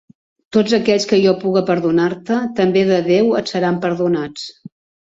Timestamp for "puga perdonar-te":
1.45-2.41